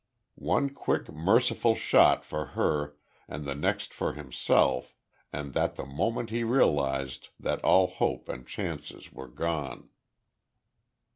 One 0.33 0.71
quick 0.71 1.11
merciful 1.13 1.75
shot 1.75 2.25
for 2.25 2.43
her, 2.57 2.95
and 3.27 3.45
the 3.45 3.53
next 3.53 3.93
for 3.93 4.13
himself, 4.13 4.95
and 5.31 5.53
that 5.53 5.75
the 5.75 5.85
moment 5.85 6.31
he 6.31 6.43
realised 6.43 7.29
that 7.39 7.63
all 7.63 7.85
hope 7.85 8.27
and 8.27 8.47
chances 8.47 9.13
were 9.13 9.27
gone. 9.27 9.89